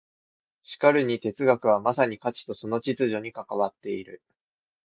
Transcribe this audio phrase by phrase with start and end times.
[0.63, 4.23] しかるに哲学はまさに価値とその秩序に関わっている。